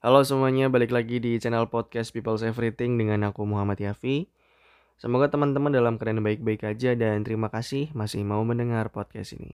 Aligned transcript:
Halo 0.00 0.24
semuanya, 0.24 0.72
balik 0.72 0.96
lagi 0.96 1.20
di 1.20 1.36
channel 1.36 1.68
podcast 1.68 2.08
People's 2.16 2.40
Everything 2.40 2.96
dengan 2.96 3.20
aku 3.28 3.44
Muhammad 3.44 3.76
Yafi. 3.84 4.32
Semoga 4.96 5.28
teman-teman 5.28 5.68
dalam 5.68 6.00
keadaan 6.00 6.24
baik-baik 6.24 6.64
aja 6.64 6.96
dan 6.96 7.20
terima 7.20 7.52
kasih 7.52 7.92
masih 7.92 8.24
mau 8.24 8.40
mendengar 8.40 8.88
podcast 8.88 9.36
ini. 9.36 9.52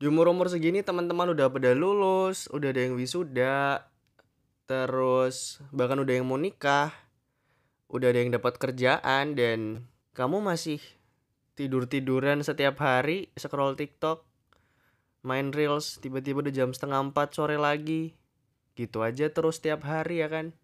Di 0.00 0.08
umur-umur 0.08 0.48
segini 0.48 0.80
teman-teman 0.80 1.36
udah 1.36 1.52
pada 1.52 1.76
lulus, 1.76 2.48
udah 2.48 2.72
ada 2.72 2.80
yang 2.88 2.96
wisuda, 2.96 3.84
terus 4.64 5.60
bahkan 5.76 6.00
udah 6.00 6.16
yang 6.16 6.24
mau 6.24 6.40
nikah, 6.40 6.88
udah 7.92 8.08
ada 8.08 8.24
yang 8.24 8.32
dapat 8.32 8.56
kerjaan 8.56 9.36
dan 9.36 9.84
kamu 10.16 10.40
masih 10.40 10.80
tidur-tiduran 11.60 12.40
setiap 12.40 12.80
hari, 12.80 13.28
scroll 13.36 13.76
TikTok, 13.76 14.24
main 15.20 15.52
Reels, 15.52 16.00
tiba-tiba 16.00 16.40
udah 16.40 16.54
jam 16.56 16.72
setengah 16.72 17.12
empat 17.12 17.36
sore 17.36 17.60
lagi. 17.60 18.16
Gitu 18.72 19.04
aja 19.04 19.28
terus 19.28 19.60
setiap 19.60 19.84
hari 19.84 20.24
ya 20.24 20.32
kan. 20.32 20.56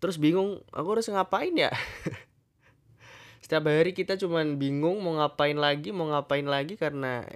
Terus 0.00 0.16
bingung, 0.16 0.64
aku 0.72 0.96
harus 0.96 1.12
ngapain 1.12 1.52
ya? 1.52 1.68
setiap 3.44 3.68
hari 3.68 3.92
kita 3.92 4.16
cuman 4.16 4.56
bingung 4.56 5.04
mau 5.04 5.20
ngapain 5.20 5.60
lagi, 5.60 5.92
mau 5.92 6.08
ngapain 6.08 6.48
lagi 6.48 6.80
karena 6.80 7.28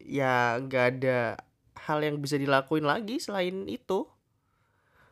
ya 0.00 0.56
gak 0.64 0.96
ada 0.96 1.36
hal 1.76 2.00
yang 2.00 2.24
bisa 2.24 2.40
dilakuin 2.40 2.88
lagi 2.88 3.20
selain 3.20 3.68
itu. 3.68 4.08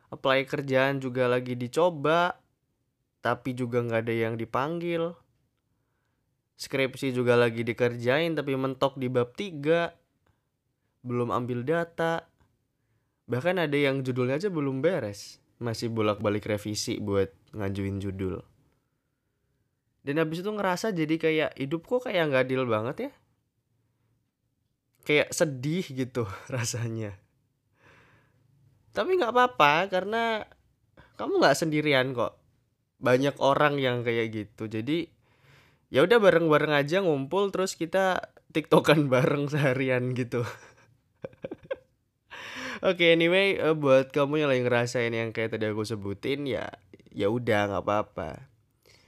Apply 0.09 0.49
kerjaan 0.49 1.05
juga 1.05 1.29
lagi 1.29 1.59
dicoba, 1.61 2.44
tapi 3.25 3.57
juga 3.57 3.81
nggak 3.81 4.05
ada 4.05 4.13
yang 4.13 4.37
dipanggil. 4.37 5.17
Skripsi 6.61 7.17
juga 7.17 7.41
lagi 7.41 7.65
dikerjain 7.65 8.37
tapi 8.37 8.53
mentok 8.53 9.01
di 9.01 9.09
bab 9.09 9.33
3. 9.33 9.97
Belum 11.01 11.33
ambil 11.33 11.65
data. 11.65 12.29
Bahkan 13.25 13.65
ada 13.65 13.73
yang 13.81 14.05
judulnya 14.05 14.37
aja 14.37 14.53
belum 14.53 14.85
beres. 14.85 15.41
Masih 15.57 15.89
bolak-balik 15.89 16.45
revisi 16.45 17.01
buat 17.01 17.33
ngajuin 17.57 17.97
judul. 18.05 18.45
Dan 20.05 20.21
habis 20.21 20.45
itu 20.45 20.53
ngerasa 20.53 20.93
jadi 20.93 21.17
kayak 21.17 21.51
hidup 21.57 21.89
kok 21.89 22.05
kayak 22.05 22.29
nggak 22.29 22.45
adil 22.45 22.69
banget 22.69 23.09
ya. 23.09 23.13
Kayak 25.09 25.33
sedih 25.33 25.85
gitu 25.89 26.29
rasanya. 26.55 27.17
Tapi 28.93 29.17
nggak 29.17 29.33
apa-apa 29.33 29.89
karena 29.89 30.45
kamu 31.17 31.41
nggak 31.41 31.57
sendirian 31.57 32.13
kok. 32.13 32.44
Banyak 33.01 33.39
orang 33.43 33.79
yang 33.79 34.03
kayak 34.03 34.31
gitu. 34.35 34.71
Jadi 34.71 35.11
ya 35.89 36.03
udah 36.03 36.19
bareng-bareng 36.19 36.75
aja 36.75 37.03
ngumpul 37.03 37.55
terus 37.55 37.79
kita 37.79 38.35
tiktokan 38.55 39.07
bareng 39.13 39.51
seharian 39.51 40.15
gitu. 40.15 40.43
Oke, 42.85 43.01
okay, 43.01 43.17
anyway, 43.17 43.57
uh, 43.57 43.73
buat 43.73 44.13
kamu 44.13 44.45
yang 44.45 44.51
lagi 44.53 44.63
ngerasain 44.67 45.15
yang 45.15 45.33
kayak 45.33 45.57
tadi 45.57 45.65
aku 45.71 45.89
sebutin 45.89 46.45
ya 46.45 46.69
ya 47.15 47.31
udah 47.31 47.71
nggak 47.71 47.85
apa-apa. 47.87 48.51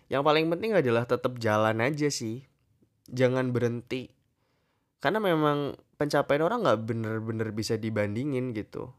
Yang 0.07 0.23
paling 0.23 0.47
penting 0.49 0.73
adalah 0.73 1.05
tetap 1.05 1.37
jalan 1.43 1.83
aja 1.83 2.09
sih. 2.09 2.47
Jangan 3.11 3.51
berhenti. 3.51 4.15
Karena 5.03 5.19
memang 5.19 5.75
pencapaian 5.99 6.47
orang 6.47 6.63
nggak 6.63 6.81
bener-bener 6.87 7.51
bisa 7.51 7.75
dibandingin 7.75 8.55
gitu. 8.55 8.95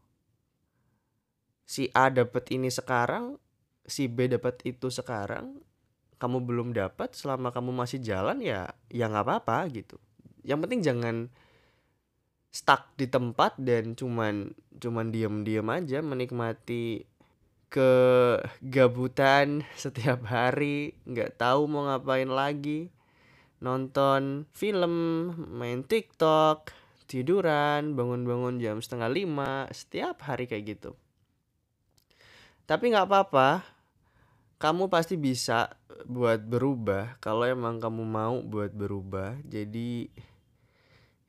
Si 1.64 1.88
A 1.96 2.08
dapat 2.12 2.48
ini 2.52 2.72
sekarang, 2.72 3.40
si 3.88 4.06
B 4.06 4.28
dapat 4.28 4.60
itu 4.68 4.92
sekarang, 4.92 5.56
kamu 6.20 6.44
belum 6.44 6.68
dapat 6.76 7.16
selama 7.16 7.48
kamu 7.48 7.72
masih 7.72 7.98
jalan 8.04 8.38
ya 8.44 8.68
ya 8.92 9.08
nggak 9.08 9.24
apa-apa 9.24 9.64
gitu. 9.72 9.96
Yang 10.44 10.58
penting 10.68 10.80
jangan 10.84 11.16
stuck 12.52 12.92
di 12.96 13.08
tempat 13.08 13.56
dan 13.60 13.92
cuman 13.96 14.52
cuman 14.80 15.12
diem-diem 15.12 15.68
aja 15.68 16.00
menikmati 16.00 17.04
kegabutan 17.68 19.62
setiap 19.76 20.24
hari 20.24 20.96
nggak 21.04 21.36
tahu 21.36 21.68
mau 21.68 21.84
ngapain 21.88 22.28
lagi 22.28 22.88
nonton 23.60 24.48
film 24.56 24.94
main 25.52 25.84
TikTok 25.84 26.72
tiduran 27.04 27.92
bangun-bangun 27.92 28.60
jam 28.60 28.80
setengah 28.80 29.10
lima 29.12 29.68
setiap 29.74 30.24
hari 30.24 30.48
kayak 30.48 30.78
gitu 30.78 30.96
tapi 32.64 32.92
nggak 32.92 33.08
apa-apa 33.08 33.77
kamu 34.58 34.90
pasti 34.90 35.14
bisa 35.14 35.78
buat 36.06 36.42
berubah 36.42 37.18
kalau 37.22 37.46
emang 37.46 37.78
kamu 37.78 38.02
mau 38.02 38.42
buat 38.42 38.74
berubah. 38.74 39.38
Jadi 39.46 40.10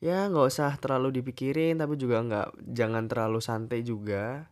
ya 0.02 0.26
nggak 0.26 0.48
usah 0.50 0.74
terlalu 0.82 1.22
dipikirin 1.22 1.78
tapi 1.78 1.94
juga 1.94 2.26
nggak 2.26 2.48
jangan 2.74 3.06
terlalu 3.06 3.40
santai 3.40 3.86
juga. 3.86 4.50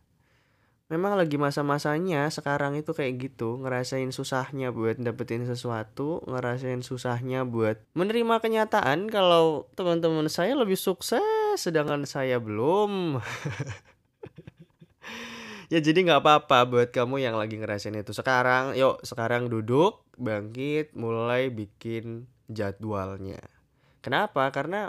Memang 0.88 1.20
lagi 1.20 1.36
masa-masanya 1.36 2.32
sekarang 2.32 2.72
itu 2.80 2.96
kayak 2.96 3.20
gitu 3.20 3.60
ngerasain 3.60 4.08
susahnya 4.08 4.72
buat 4.72 4.96
dapetin 4.96 5.44
sesuatu 5.44 6.24
ngerasain 6.24 6.80
susahnya 6.80 7.44
buat 7.44 7.84
menerima 7.92 8.40
kenyataan 8.40 9.12
kalau 9.12 9.68
teman-teman 9.76 10.32
saya 10.32 10.56
lebih 10.56 10.80
sukses 10.80 11.20
sedangkan 11.60 12.08
saya 12.08 12.40
belum 12.40 13.20
ya 15.68 15.78
jadi 15.80 16.04
nggak 16.04 16.20
apa-apa 16.24 16.58
buat 16.68 16.88
kamu 16.92 17.20
yang 17.24 17.36
lagi 17.36 17.60
ngerasain 17.60 17.96
itu. 17.96 18.12
Sekarang 18.16 18.76
yuk 18.76 19.00
sekarang 19.04 19.52
duduk 19.52 20.04
bangkit 20.16 20.96
mulai 20.96 21.52
bikin 21.52 22.28
jadwalnya. 22.48 23.40
Kenapa? 24.00 24.48
Karena 24.50 24.88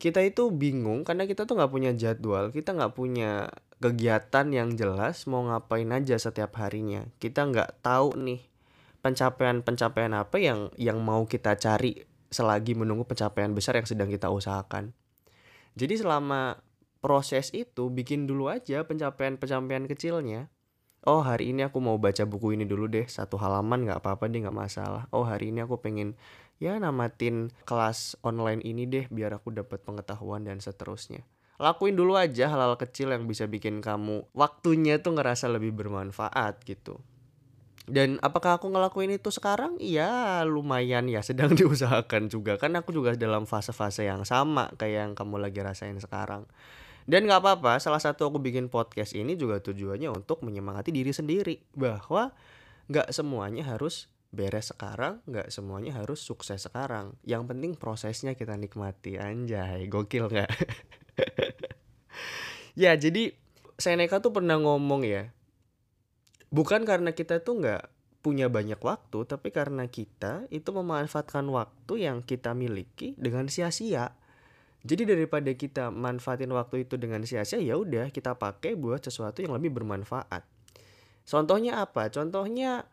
kita 0.00 0.24
itu 0.24 0.48
bingung 0.48 1.04
karena 1.04 1.28
kita 1.28 1.44
tuh 1.44 1.60
nggak 1.60 1.68
punya 1.68 1.92
jadwal 1.92 2.48
kita 2.48 2.72
nggak 2.72 2.96
punya 2.96 3.52
kegiatan 3.84 4.48
yang 4.48 4.72
jelas 4.72 5.28
mau 5.28 5.44
ngapain 5.44 5.88
aja 5.92 6.16
setiap 6.16 6.56
harinya. 6.56 7.04
Kita 7.20 7.48
nggak 7.48 7.84
tahu 7.84 8.16
nih 8.16 8.40
pencapaian-pencapaian 9.00 10.12
apa 10.16 10.36
yang 10.36 10.68
yang 10.76 11.00
mau 11.00 11.24
kita 11.24 11.56
cari 11.56 12.04
selagi 12.28 12.76
menunggu 12.76 13.08
pencapaian 13.08 13.50
besar 13.56 13.80
yang 13.80 13.88
sedang 13.88 14.08
kita 14.12 14.28
usahakan. 14.28 14.92
Jadi 15.74 15.96
selama 15.96 16.60
proses 17.00 17.50
itu 17.56 17.88
bikin 17.88 18.28
dulu 18.28 18.52
aja 18.52 18.84
pencapaian-pencapaian 18.84 19.88
kecilnya. 19.88 20.52
Oh 21.08 21.24
hari 21.24 21.56
ini 21.56 21.64
aku 21.64 21.80
mau 21.80 21.96
baca 21.96 22.28
buku 22.28 22.60
ini 22.60 22.68
dulu 22.68 22.84
deh. 22.84 23.08
Satu 23.08 23.40
halaman 23.40 23.88
nggak 23.88 24.04
apa-apa 24.04 24.28
deh 24.28 24.44
nggak 24.44 24.54
masalah. 24.54 25.08
Oh 25.16 25.24
hari 25.24 25.48
ini 25.48 25.64
aku 25.64 25.80
pengen 25.80 26.12
ya 26.60 26.76
namatin 26.76 27.48
kelas 27.64 28.20
online 28.20 28.60
ini 28.60 28.84
deh 28.84 29.08
biar 29.08 29.32
aku 29.32 29.48
dapat 29.48 29.80
pengetahuan 29.80 30.44
dan 30.44 30.60
seterusnya. 30.60 31.24
Lakuin 31.56 31.96
dulu 31.96 32.20
aja 32.20 32.52
hal-hal 32.52 32.76
kecil 32.76 33.12
yang 33.12 33.24
bisa 33.24 33.48
bikin 33.48 33.80
kamu 33.80 34.28
waktunya 34.36 35.00
tuh 35.00 35.16
ngerasa 35.16 35.48
lebih 35.48 35.72
bermanfaat 35.72 36.64
gitu. 36.68 37.00
Dan 37.90 38.20
apakah 38.22 38.60
aku 38.60 38.68
ngelakuin 38.68 39.16
itu 39.16 39.32
sekarang? 39.32 39.80
Iya 39.80 40.44
lumayan 40.44 41.08
ya 41.08 41.24
sedang 41.24 41.52
diusahakan 41.58 42.28
juga. 42.28 42.60
Kan 42.60 42.76
aku 42.76 42.92
juga 42.92 43.16
dalam 43.16 43.48
fase-fase 43.48 44.04
yang 44.04 44.28
sama 44.28 44.68
kayak 44.76 45.10
yang 45.10 45.12
kamu 45.16 45.40
lagi 45.40 45.64
rasain 45.64 45.96
sekarang. 45.96 46.44
Dan 47.10 47.26
gak 47.26 47.42
apa-apa, 47.42 47.82
salah 47.82 47.98
satu 47.98 48.30
aku 48.30 48.38
bikin 48.38 48.70
podcast 48.70 49.18
ini 49.18 49.34
juga 49.34 49.58
tujuannya 49.58 50.14
untuk 50.14 50.46
menyemangati 50.46 50.94
diri 50.94 51.10
sendiri. 51.10 51.58
Bahwa 51.74 52.30
gak 52.86 53.10
semuanya 53.10 53.66
harus 53.66 54.06
beres 54.30 54.70
sekarang 54.70 55.18
nggak 55.26 55.50
semuanya 55.50 55.90
harus 55.98 56.22
sukses 56.22 56.62
sekarang. 56.62 57.18
Yang 57.26 57.50
penting 57.50 57.72
prosesnya 57.74 58.38
kita 58.38 58.54
nikmati. 58.54 59.18
Anjay 59.18 59.90
gokil 59.90 60.30
nggak? 60.30 60.50
Ya 62.78 62.94
jadi 62.94 63.34
Seneca 63.76 64.22
tuh 64.22 64.30
pernah 64.30 64.56
ngomong 64.56 65.02
ya 65.02 65.34
bukan 66.50 66.82
karena 66.82 67.14
kita 67.14 67.40
tuh 67.40 67.62
nggak 67.62 67.82
punya 68.20 68.52
banyak 68.52 68.76
waktu 68.76 69.24
tapi 69.24 69.48
karena 69.48 69.88
kita 69.88 70.44
itu 70.52 70.68
memanfaatkan 70.74 71.46
waktu 71.48 72.04
yang 72.04 72.20
kita 72.20 72.52
miliki 72.52 73.16
dengan 73.16 73.48
sia-sia 73.48 74.12
jadi 74.80 75.04
daripada 75.04 75.52
kita 75.52 75.92
manfaatin 75.92 76.48
waktu 76.56 76.88
itu 76.88 76.96
dengan 76.96 77.20
sia-sia 77.28 77.60
ya 77.60 77.76
udah 77.76 78.08
kita 78.08 78.40
pakai 78.40 78.80
buat 78.80 79.04
sesuatu 79.04 79.44
yang 79.44 79.52
lebih 79.52 79.76
bermanfaat. 79.76 80.40
Contohnya 81.28 81.84
apa? 81.84 82.08
Contohnya 82.08 82.88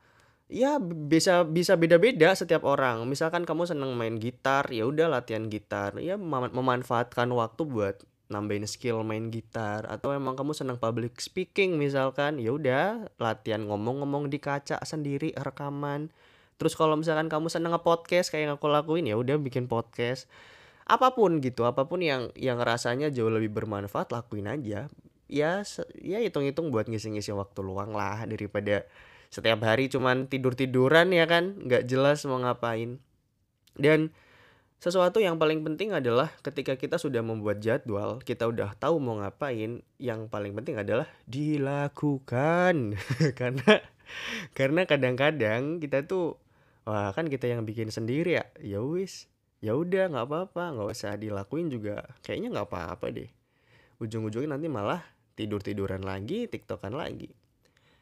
ya 0.52 0.80
bisa 0.84 1.48
bisa 1.48 1.80
beda-beda 1.80 2.36
setiap 2.36 2.68
orang. 2.68 3.08
Misalkan 3.08 3.48
kamu 3.48 3.72
seneng 3.72 3.96
main 3.96 4.20
gitar, 4.20 4.68
ya 4.68 4.84
udah 4.84 5.08
latihan 5.08 5.48
gitar. 5.48 5.96
Ya 6.04 6.20
mem 6.20 6.52
memanfaatkan 6.52 7.32
waktu 7.32 7.64
buat 7.64 8.04
nambahin 8.28 8.68
skill 8.68 9.08
main 9.08 9.32
gitar. 9.32 9.88
Atau 9.88 10.12
emang 10.12 10.36
kamu 10.36 10.52
seneng 10.52 10.76
public 10.76 11.24
speaking 11.24 11.80
misalkan 11.80 12.36
ya 12.44 12.52
udah 12.52 13.08
latihan 13.16 13.64
ngomong-ngomong 13.64 14.28
di 14.28 14.44
kaca 14.44 14.84
sendiri 14.84 15.32
rekaman. 15.40 16.12
Terus 16.60 16.76
kalau 16.76 17.00
misalkan 17.00 17.32
kamu 17.32 17.48
seneng 17.48 17.72
nge-podcast 17.72 18.34
kayak 18.34 18.44
yang 18.50 18.54
aku 18.60 18.68
lakuin 18.68 19.08
ya 19.08 19.16
udah 19.16 19.40
bikin 19.40 19.70
podcast 19.72 20.28
apa 20.88 21.12
pun 21.12 21.44
gitu 21.44 21.68
apa 21.68 21.84
pun 21.84 22.00
yang 22.00 22.32
yang 22.40 22.58
rasanya 22.64 23.12
jauh 23.12 23.30
lebih 23.30 23.52
bermanfaat 23.52 24.10
lakuin 24.16 24.48
aja 24.48 24.88
ya 25.28 25.52
ya 26.00 26.18
hitung-hitung 26.24 26.72
buat 26.72 26.88
ngisi-ngisi 26.88 27.36
waktu 27.36 27.60
luang 27.60 27.92
lah 27.92 28.24
daripada 28.24 28.88
setiap 29.28 29.60
hari 29.68 29.92
cuman 29.92 30.32
tidur-tiduran 30.32 31.12
ya 31.12 31.28
kan 31.28 31.60
nggak 31.60 31.84
jelas 31.84 32.24
mau 32.24 32.40
ngapain 32.40 33.04
dan 33.76 34.16
sesuatu 34.78 35.18
yang 35.18 35.42
paling 35.42 35.66
penting 35.66 35.90
adalah 35.90 36.30
ketika 36.46 36.78
kita 36.78 37.02
sudah 37.02 37.26
membuat 37.26 37.58
jadwal, 37.66 38.22
kita 38.22 38.46
udah 38.46 38.78
tahu 38.78 39.02
mau 39.02 39.18
ngapain, 39.18 39.82
yang 39.98 40.30
paling 40.30 40.54
penting 40.54 40.78
adalah 40.78 41.10
dilakukan. 41.26 42.94
karena 43.40 43.82
karena 44.54 44.82
kadang-kadang 44.86 45.82
kita 45.82 46.06
tuh 46.06 46.38
wah 46.86 47.10
kan 47.10 47.26
kita 47.26 47.50
yang 47.50 47.66
bikin 47.66 47.90
sendiri 47.90 48.38
ya. 48.38 48.46
Ya 48.62 48.78
wis, 48.86 49.26
ya 49.64 49.74
udah 49.74 50.14
nggak 50.14 50.26
apa-apa, 50.28 50.64
nggak 50.78 50.88
usah 50.94 51.18
dilakuin 51.18 51.68
juga. 51.72 52.06
Kayaknya 52.22 52.48
nggak 52.58 52.68
apa-apa 52.70 53.06
deh. 53.14 53.30
Ujung-ujungnya 53.98 54.58
nanti 54.58 54.68
malah 54.70 55.02
tidur-tiduran 55.34 56.06
lagi, 56.06 56.46
tiktokan 56.46 56.94
lagi. 56.94 57.30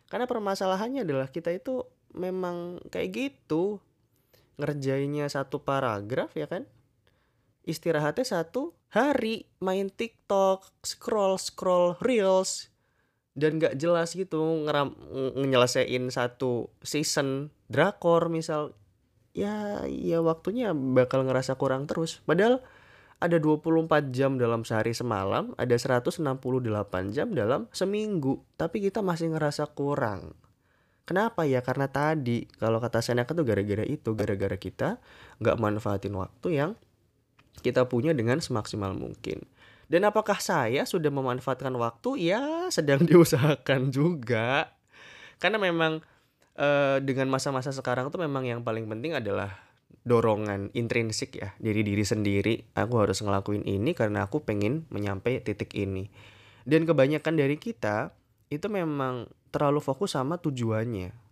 Karena 0.08 0.30
permasalahannya 0.30 1.04
adalah 1.04 1.28
kita 1.32 1.52
itu 1.52 1.84
memang 2.16 2.80
kayak 2.88 3.10
gitu 3.12 3.84
ngerjainnya 4.56 5.28
satu 5.28 5.60
paragraf 5.60 6.32
ya 6.40 6.48
kan 6.48 6.64
istirahatnya 7.68 8.24
satu 8.24 8.72
hari 8.94 9.44
main 9.60 9.92
TikTok 9.92 10.72
scroll 10.80 11.36
scroll 11.36 12.00
reels 12.00 12.72
dan 13.36 13.60
gak 13.60 13.76
jelas 13.76 14.16
gitu 14.16 14.64
ngeram 14.64 14.96
nyelesain 15.36 16.08
satu 16.08 16.72
season 16.80 17.52
drakor 17.68 18.32
misal 18.32 18.72
ya 19.36 19.84
ya 19.84 20.24
waktunya 20.24 20.72
bakal 20.72 21.28
ngerasa 21.28 21.60
kurang 21.60 21.86
terus 21.92 22.24
padahal 22.24 22.64
ada 23.20 23.40
24 23.40 24.12
jam 24.12 24.36
dalam 24.36 24.68
sehari 24.68 24.92
semalam, 24.92 25.56
ada 25.56 25.72
168 25.72 26.20
jam 27.16 27.32
dalam 27.32 27.72
seminggu, 27.72 28.44
tapi 28.60 28.84
kita 28.84 29.00
masih 29.00 29.32
ngerasa 29.32 29.72
kurang. 29.72 30.36
Kenapa 31.08 31.46
ya? 31.46 31.62
Karena 31.62 31.88
tadi 31.88 32.44
kalau 32.60 32.82
kata 32.82 33.00
Seneca 33.00 33.32
tuh 33.32 33.46
gara-gara 33.46 33.86
itu, 33.86 34.12
gara-gara 34.18 34.58
kita 34.58 35.00
nggak 35.40 35.58
manfaatin 35.62 36.12
waktu 36.18 36.48
yang 36.60 36.72
kita 37.64 37.88
punya 37.88 38.12
dengan 38.12 38.44
semaksimal 38.44 38.92
mungkin. 38.98 39.46
Dan 39.86 40.02
apakah 40.10 40.42
saya 40.42 40.84
sudah 40.84 41.14
memanfaatkan 41.14 41.72
waktu? 41.78 42.34
Ya, 42.34 42.68
sedang 42.74 43.06
diusahakan 43.10 43.94
juga. 43.94 44.76
Karena 45.38 45.62
memang 45.62 46.02
eh, 46.56 46.98
dengan 47.04 47.32
masa-masa 47.32 47.72
sekarang 47.76 48.10
tuh 48.10 48.20
memang 48.24 48.44
yang 48.48 48.62
paling 48.64 48.88
penting 48.88 49.16
adalah 49.16 49.56
dorongan 50.06 50.70
intrinsik 50.78 51.40
ya 51.40 51.54
diri 51.60 51.82
diri 51.84 52.04
sendiri. 52.04 52.56
Aku 52.78 53.00
harus 53.00 53.22
ngelakuin 53.22 53.64
ini 53.64 53.94
karena 53.94 54.28
aku 54.28 54.44
pengen 54.44 54.88
menyampai 54.92 55.42
titik 55.44 55.76
ini. 55.78 56.10
Dan 56.66 56.90
kebanyakan 56.90 57.38
dari 57.38 57.62
kita 57.62 58.14
itu 58.50 58.68
memang 58.70 59.30
terlalu 59.54 59.80
fokus 59.82 60.18
sama 60.18 60.38
tujuannya 60.42 61.26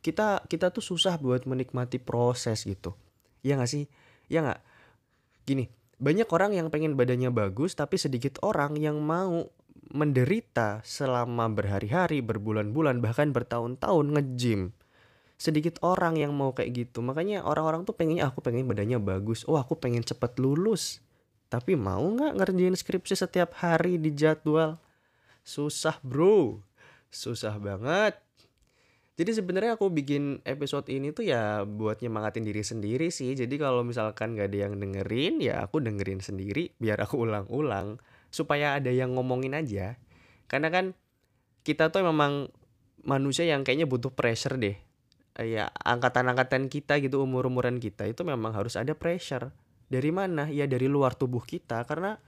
kita 0.00 0.48
kita 0.48 0.72
tuh 0.72 0.80
susah 0.80 1.20
buat 1.20 1.44
menikmati 1.44 2.00
proses 2.00 2.64
gitu 2.64 2.96
ya 3.44 3.56
nggak 3.56 3.70
sih 3.70 3.84
ya 4.32 4.40
nggak 4.40 4.60
gini 5.44 5.68
banyak 6.00 6.28
orang 6.32 6.56
yang 6.56 6.72
pengen 6.72 6.96
badannya 6.96 7.28
bagus 7.28 7.76
tapi 7.76 8.00
sedikit 8.00 8.40
orang 8.40 8.80
yang 8.80 8.96
mau 9.04 9.52
menderita 9.90 10.78
selama 10.86 11.50
berhari-hari 11.50 12.22
berbulan-bulan 12.22 13.02
bahkan 13.02 13.34
bertahun-tahun 13.34 14.06
nge-gym. 14.14 14.70
Sedikit 15.40 15.80
orang 15.82 16.20
yang 16.20 16.30
mau 16.36 16.54
kayak 16.54 16.86
gitu. 16.86 17.02
Makanya 17.02 17.42
orang-orang 17.42 17.82
tuh 17.82 17.96
pengennya 17.96 18.28
aku 18.28 18.44
pengen 18.44 18.68
badannya 18.70 19.00
bagus. 19.02 19.42
Oh 19.50 19.58
aku 19.58 19.74
pengen 19.74 20.06
cepet 20.06 20.38
lulus. 20.38 21.02
Tapi 21.50 21.74
mau 21.74 22.02
nggak 22.04 22.38
ngerjain 22.38 22.76
skripsi 22.76 23.18
setiap 23.18 23.58
hari 23.58 23.98
di 23.98 24.14
jadwal? 24.14 24.78
Susah 25.42 25.98
bro. 26.04 26.62
Susah 27.10 27.58
banget. 27.58 28.14
Jadi 29.18 29.36
sebenarnya 29.36 29.76
aku 29.76 29.92
bikin 29.92 30.40
episode 30.48 30.88
ini 30.88 31.12
tuh 31.12 31.28
ya 31.28 31.66
buat 31.68 32.00
nyemangatin 32.00 32.46
diri 32.46 32.64
sendiri 32.64 33.12
sih. 33.12 33.36
Jadi 33.36 33.60
kalau 33.60 33.84
misalkan 33.84 34.32
gak 34.32 34.48
ada 34.48 34.70
yang 34.70 34.80
dengerin, 34.80 35.44
ya 35.44 35.60
aku 35.60 35.76
dengerin 35.82 36.24
sendiri 36.24 36.72
biar 36.80 37.04
aku 37.04 37.20
ulang-ulang 37.28 38.00
supaya 38.30 38.78
ada 38.78 38.90
yang 38.90 39.14
ngomongin 39.14 39.54
aja. 39.54 39.98
Karena 40.46 40.70
kan 40.72 40.94
kita 41.62 41.90
tuh 41.94 42.06
memang 42.06 42.48
manusia 43.04 43.46
yang 43.46 43.62
kayaknya 43.62 43.86
butuh 43.86 44.10
pressure 44.14 44.56
deh. 44.56 44.78
Ya 45.40 45.70
angkatan-angkatan 45.86 46.66
kita 46.66 46.98
gitu 46.98 47.22
umur-umuran 47.22 47.78
kita 47.78 48.06
itu 48.08 48.26
memang 48.26 48.56
harus 48.56 48.74
ada 48.74 48.96
pressure. 48.96 49.54
Dari 49.90 50.10
mana? 50.14 50.46
Ya 50.50 50.70
dari 50.70 50.86
luar 50.86 51.14
tubuh 51.18 51.42
kita 51.42 51.82
karena 51.86 52.18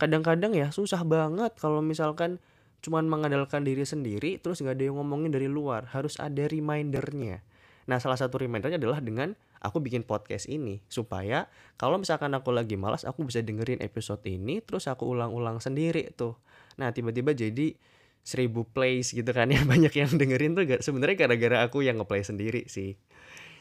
kadang-kadang 0.00 0.56
ya 0.56 0.72
susah 0.72 1.04
banget 1.04 1.52
kalau 1.60 1.84
misalkan 1.84 2.40
cuman 2.80 3.04
mengandalkan 3.04 3.60
diri 3.60 3.84
sendiri 3.84 4.40
terus 4.40 4.64
nggak 4.64 4.80
ada 4.80 4.84
yang 4.88 4.96
ngomongin 4.96 5.28
dari 5.28 5.44
luar 5.44 5.92
harus 5.92 6.16
ada 6.16 6.48
remindernya 6.48 7.44
nah 7.84 8.00
salah 8.00 8.16
satu 8.16 8.40
remindernya 8.40 8.80
adalah 8.80 9.04
dengan 9.04 9.36
aku 9.60 9.78
bikin 9.84 10.02
podcast 10.02 10.48
ini 10.48 10.80
supaya 10.88 11.46
kalau 11.76 12.00
misalkan 12.00 12.32
aku 12.32 12.50
lagi 12.50 12.80
malas 12.80 13.04
aku 13.04 13.28
bisa 13.28 13.44
dengerin 13.44 13.84
episode 13.84 14.24
ini 14.24 14.64
terus 14.64 14.88
aku 14.88 15.04
ulang-ulang 15.08 15.60
sendiri 15.60 16.10
tuh. 16.16 16.40
Nah 16.80 16.90
tiba-tiba 16.90 17.36
jadi 17.36 17.76
seribu 18.24 18.68
plays 18.68 19.12
gitu 19.12 19.28
kan 19.32 19.48
ya 19.54 19.64
banyak 19.64 19.92
yang 19.92 20.10
dengerin 20.16 20.56
tuh 20.56 20.64
sebenarnya 20.80 21.28
gara-gara 21.28 21.56
aku 21.68 21.84
yang 21.84 22.00
ngeplay 22.00 22.24
sendiri 22.24 22.64
sih. 22.66 22.96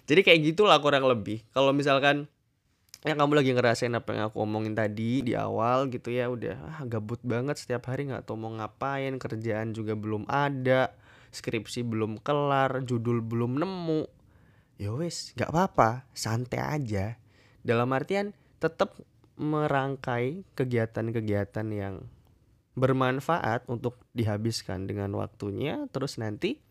Jadi 0.09 0.25
kayak 0.25 0.39
gitulah 0.55 0.79
kurang 0.81 1.05
lebih. 1.05 1.45
Kalau 1.53 1.69
misalkan 1.69 2.25
yang 3.07 3.15
kamu 3.15 3.39
lagi 3.39 3.51
ngerasain 3.55 3.95
apa 3.95 4.11
yang 4.11 4.23
aku 4.27 4.43
omongin 4.43 4.75
tadi 4.75 5.23
di 5.23 5.31
awal 5.31 5.87
gitu 5.87 6.11
ya 6.11 6.27
udah 6.27 6.55
ah, 6.67 6.83
gabut 6.83 7.23
banget 7.23 7.55
setiap 7.55 7.87
hari 7.87 8.11
nggak 8.11 8.27
tahu 8.27 8.35
mau 8.35 8.51
ngapain 8.51 9.15
kerjaan 9.15 9.71
juga 9.71 9.95
belum 9.95 10.27
ada 10.27 10.91
skripsi 11.31 11.87
belum 11.87 12.19
kelar 12.19 12.83
judul 12.83 13.23
belum 13.23 13.55
nemu 13.55 14.18
ya 14.79 14.95
wes 14.95 15.35
nggak 15.35 15.51
apa-apa 15.51 16.07
santai 16.15 16.63
aja 16.63 17.19
dalam 17.61 17.91
artian 17.91 18.31
tetap 18.63 18.95
merangkai 19.35 20.47
kegiatan-kegiatan 20.55 21.67
yang 21.71 22.07
bermanfaat 22.79 23.67
untuk 23.67 23.99
dihabiskan 24.15 24.87
dengan 24.87 25.11
waktunya 25.19 25.83
terus 25.91 26.15
nanti 26.15 26.63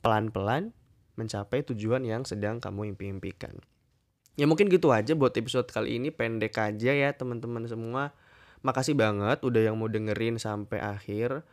pelan-pelan 0.00 0.72
mencapai 1.16 1.62
tujuan 1.64 2.02
yang 2.04 2.26
sedang 2.26 2.58
kamu 2.58 2.94
impi-impikan. 2.94 3.56
Ya 4.34 4.50
mungkin 4.50 4.66
gitu 4.66 4.90
aja 4.90 5.14
buat 5.14 5.30
episode 5.38 5.70
kali 5.70 6.02
ini 6.02 6.10
pendek 6.10 6.58
aja 6.58 6.90
ya 6.90 7.10
teman-teman 7.14 7.64
semua. 7.70 8.10
Makasih 8.66 8.98
banget 8.98 9.40
udah 9.46 9.62
yang 9.62 9.78
mau 9.78 9.86
dengerin 9.86 10.42
sampai 10.42 10.82
akhir. 10.82 11.46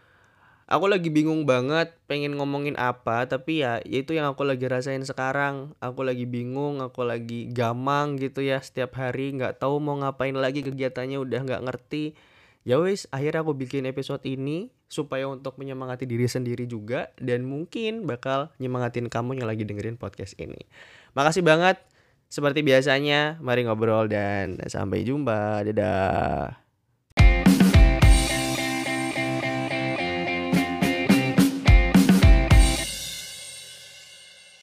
Aku 0.72 0.88
lagi 0.88 1.12
bingung 1.12 1.44
banget 1.44 1.92
pengen 2.08 2.40
ngomongin 2.40 2.80
apa 2.80 3.28
tapi 3.28 3.60
ya 3.60 3.84
itu 3.84 4.16
yang 4.16 4.32
aku 4.32 4.48
lagi 4.48 4.72
rasain 4.72 5.04
sekarang. 5.04 5.76
Aku 5.84 6.08
lagi 6.08 6.24
bingung, 6.24 6.80
aku 6.80 7.04
lagi 7.04 7.52
gamang 7.52 8.16
gitu 8.16 8.40
ya 8.40 8.64
setiap 8.64 8.96
hari 8.96 9.36
nggak 9.36 9.60
tahu 9.60 9.84
mau 9.84 10.00
ngapain 10.00 10.32
lagi 10.32 10.64
kegiatannya 10.64 11.20
udah 11.20 11.44
nggak 11.44 11.64
ngerti. 11.68 12.16
Ya 12.64 12.80
wis, 12.80 13.04
akhirnya 13.12 13.44
aku 13.44 13.52
bikin 13.52 13.84
episode 13.84 14.24
ini 14.24 14.72
supaya 14.88 15.28
untuk 15.28 15.60
menyemangati 15.60 16.08
diri 16.08 16.32
sendiri 16.32 16.64
juga 16.64 17.12
dan 17.20 17.44
mungkin 17.44 18.08
bakal 18.08 18.48
nyemangatin 18.56 19.12
kamu 19.12 19.44
yang 19.44 19.52
lagi 19.52 19.68
dengerin 19.68 20.00
podcast 20.00 20.40
ini. 20.40 20.72
Makasih 21.20 21.44
banget. 21.44 21.84
Seperti 22.32 22.64
biasanya, 22.64 23.44
mari 23.44 23.68
ngobrol 23.68 24.08
dan 24.08 24.56
sampai 24.72 25.04
jumpa. 25.04 25.68
Dadah. 25.68 26.71